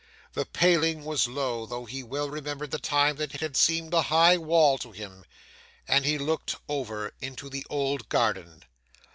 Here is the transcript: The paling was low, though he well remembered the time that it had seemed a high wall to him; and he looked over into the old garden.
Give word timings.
The 0.33 0.47
paling 0.47 1.05
was 1.05 1.27
low, 1.27 1.67
though 1.67 1.85
he 1.85 2.01
well 2.01 2.27
remembered 2.27 2.71
the 2.71 2.79
time 2.79 3.17
that 3.17 3.35
it 3.35 3.41
had 3.41 3.55
seemed 3.55 3.93
a 3.93 4.01
high 4.01 4.35
wall 4.35 4.79
to 4.79 4.91
him; 4.91 5.25
and 5.87 6.05
he 6.05 6.17
looked 6.17 6.55
over 6.67 7.13
into 7.21 7.51
the 7.51 7.67
old 7.69 8.09
garden. 8.09 8.63